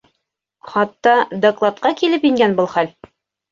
[0.69, 1.13] Хатта...
[1.45, 2.93] докладҡа килеп ингән был хәл.